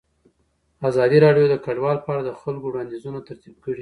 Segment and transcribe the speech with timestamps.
[0.89, 3.69] ازادي راډیو د کډوال په اړه د خلکو وړاندیزونه ترتیب کړي.